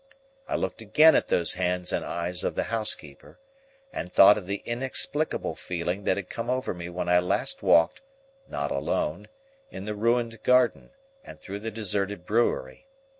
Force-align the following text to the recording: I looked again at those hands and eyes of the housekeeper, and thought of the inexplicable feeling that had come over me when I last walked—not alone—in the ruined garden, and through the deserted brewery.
I 0.47 0.55
looked 0.55 0.81
again 0.81 1.15
at 1.15 1.27
those 1.27 1.53
hands 1.53 1.93
and 1.93 2.03
eyes 2.03 2.43
of 2.43 2.55
the 2.55 2.63
housekeeper, 2.73 3.39
and 3.93 4.11
thought 4.11 4.35
of 4.35 4.47
the 4.47 4.63
inexplicable 4.65 5.53
feeling 5.53 6.05
that 6.05 6.17
had 6.17 6.27
come 6.27 6.49
over 6.49 6.73
me 6.73 6.89
when 6.89 7.07
I 7.07 7.19
last 7.19 7.61
walked—not 7.61 8.71
alone—in 8.71 9.85
the 9.85 9.93
ruined 9.93 10.41
garden, 10.41 10.89
and 11.23 11.39
through 11.39 11.59
the 11.59 11.69
deserted 11.69 12.25
brewery. 12.25 12.87